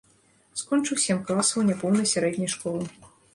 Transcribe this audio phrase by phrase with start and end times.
[0.61, 2.83] Скончыў сем класаў няпоўнай сярэдняй школы.